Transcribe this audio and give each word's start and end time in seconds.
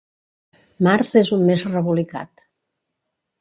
Març 0.87 1.13
és 1.21 1.31
un 1.37 1.43
mes 1.51 1.67
rebolicat. 1.75 2.45